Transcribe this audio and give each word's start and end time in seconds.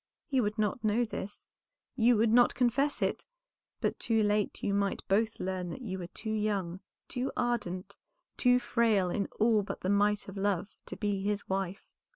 He 0.25 0.41
would 0.41 0.57
not 0.57 0.83
know 0.83 1.05
this, 1.05 1.47
you 1.95 2.17
would 2.17 2.31
not 2.31 2.55
confess 2.55 3.03
it, 3.03 3.27
but 3.81 3.99
too 3.99 4.23
late 4.23 4.63
you 4.63 4.73
might 4.73 5.07
both 5.07 5.39
learn 5.39 5.69
that 5.69 5.83
you 5.83 5.99
were 5.99 6.07
too 6.07 6.31
young, 6.33 6.79
too 7.07 7.31
ardent, 7.37 7.97
too 8.35 8.57
frail 8.57 9.11
in 9.11 9.27
all 9.39 9.61
but 9.61 9.81
the 9.81 9.89
might 9.89 10.27
of 10.27 10.37
love, 10.37 10.69
to 10.87 10.97
be 10.97 11.21
his 11.21 11.47
wife. 11.47 11.85